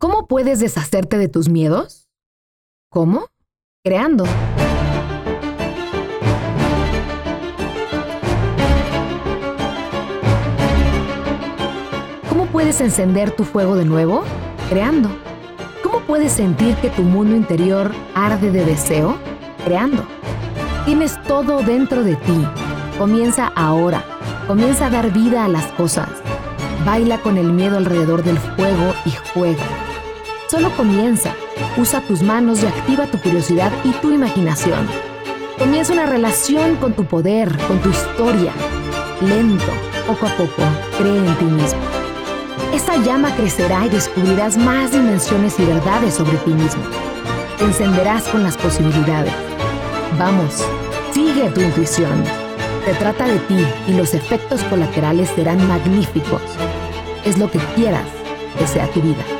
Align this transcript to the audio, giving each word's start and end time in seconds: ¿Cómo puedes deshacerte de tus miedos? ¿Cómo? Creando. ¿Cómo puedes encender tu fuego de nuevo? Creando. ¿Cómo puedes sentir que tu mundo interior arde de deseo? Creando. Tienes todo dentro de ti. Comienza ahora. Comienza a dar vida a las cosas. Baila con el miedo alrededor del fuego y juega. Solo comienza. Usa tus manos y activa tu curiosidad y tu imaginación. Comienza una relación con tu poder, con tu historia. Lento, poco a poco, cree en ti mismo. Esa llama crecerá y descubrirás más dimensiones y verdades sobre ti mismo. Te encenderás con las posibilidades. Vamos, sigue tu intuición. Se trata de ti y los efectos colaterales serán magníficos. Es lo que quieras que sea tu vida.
¿Cómo 0.00 0.26
puedes 0.26 0.60
deshacerte 0.60 1.18
de 1.18 1.28
tus 1.28 1.50
miedos? 1.50 2.08
¿Cómo? 2.88 3.26
Creando. 3.84 4.24
¿Cómo 12.30 12.46
puedes 12.46 12.80
encender 12.80 13.36
tu 13.36 13.44
fuego 13.44 13.76
de 13.76 13.84
nuevo? 13.84 14.24
Creando. 14.70 15.10
¿Cómo 15.82 16.00
puedes 16.06 16.32
sentir 16.32 16.76
que 16.76 16.88
tu 16.88 17.02
mundo 17.02 17.36
interior 17.36 17.92
arde 18.14 18.50
de 18.50 18.64
deseo? 18.64 19.18
Creando. 19.66 20.06
Tienes 20.86 21.22
todo 21.24 21.62
dentro 21.62 22.02
de 22.04 22.16
ti. 22.16 22.46
Comienza 22.96 23.48
ahora. 23.54 24.02
Comienza 24.46 24.86
a 24.86 24.90
dar 24.90 25.12
vida 25.12 25.44
a 25.44 25.48
las 25.48 25.66
cosas. 25.72 26.08
Baila 26.86 27.20
con 27.20 27.36
el 27.36 27.52
miedo 27.52 27.76
alrededor 27.76 28.24
del 28.24 28.38
fuego 28.38 28.94
y 29.04 29.10
juega. 29.34 29.89
Solo 30.50 30.76
comienza. 30.76 31.32
Usa 31.76 32.00
tus 32.00 32.22
manos 32.22 32.64
y 32.64 32.66
activa 32.66 33.06
tu 33.06 33.18
curiosidad 33.18 33.70
y 33.84 33.92
tu 33.92 34.10
imaginación. 34.10 34.84
Comienza 35.56 35.92
una 35.92 36.06
relación 36.06 36.74
con 36.74 36.92
tu 36.92 37.04
poder, 37.04 37.56
con 37.68 37.78
tu 37.78 37.90
historia. 37.90 38.52
Lento, 39.20 39.72
poco 40.08 40.26
a 40.26 40.30
poco, 40.30 40.62
cree 40.98 41.18
en 41.18 41.38
ti 41.38 41.44
mismo. 41.44 41.78
Esa 42.74 42.96
llama 42.96 43.32
crecerá 43.36 43.86
y 43.86 43.90
descubrirás 43.90 44.56
más 44.56 44.90
dimensiones 44.90 45.56
y 45.60 45.66
verdades 45.66 46.14
sobre 46.14 46.36
ti 46.38 46.50
mismo. 46.50 46.82
Te 47.56 47.66
encenderás 47.66 48.24
con 48.24 48.42
las 48.42 48.56
posibilidades. 48.56 49.32
Vamos, 50.18 50.64
sigue 51.12 51.48
tu 51.50 51.60
intuición. 51.60 52.24
Se 52.86 52.94
trata 52.94 53.24
de 53.28 53.38
ti 53.38 53.64
y 53.86 53.92
los 53.92 54.14
efectos 54.14 54.64
colaterales 54.64 55.30
serán 55.36 55.68
magníficos. 55.68 56.42
Es 57.24 57.38
lo 57.38 57.48
que 57.48 57.60
quieras 57.76 58.08
que 58.58 58.66
sea 58.66 58.88
tu 58.88 59.00
vida. 59.00 59.39